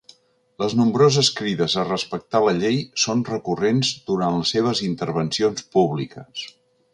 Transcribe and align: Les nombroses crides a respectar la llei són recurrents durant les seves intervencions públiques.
Les 0.61 0.71
nombroses 0.77 1.27
crides 1.39 1.75
a 1.81 1.83
respectar 1.89 2.41
la 2.45 2.53
llei 2.61 2.79
són 3.03 3.21
recurrents 3.29 3.93
durant 4.09 4.41
les 4.41 4.55
seves 4.57 4.83
intervencions 4.89 5.69
públiques. 5.77 6.49